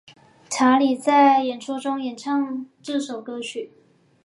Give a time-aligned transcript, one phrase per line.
[0.49, 3.71] 查理在演出中演唱这首歌曲。